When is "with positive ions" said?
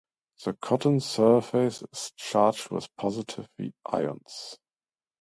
2.71-4.57